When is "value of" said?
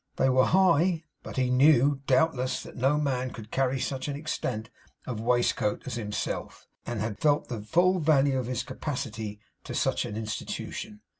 7.99-8.47